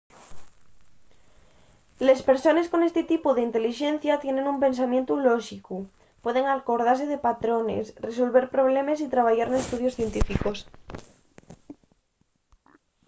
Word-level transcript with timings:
les 2.07 2.19
persones 2.29 2.69
con 2.71 2.81
esti 2.87 3.01
tipu 3.11 3.29
d'intelixencia 3.33 4.21
tienen 4.23 4.49
un 4.53 4.57
pensamientu 4.65 5.13
lóxicu 5.27 5.77
pueden 6.23 6.45
acordase 6.57 7.05
de 7.11 7.23
patrones 7.27 7.85
resolver 8.07 8.45
problemes 8.55 8.99
y 9.05 9.11
trabayar 9.13 9.47
n'estudios 9.49 9.97
científicos 9.99 10.57